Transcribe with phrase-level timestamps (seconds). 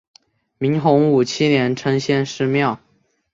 [0.57, 2.79] 明洪武七年称先师庙。